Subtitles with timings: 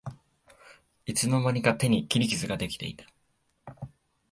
[1.05, 3.05] いつの間にか手に切り傷ができてた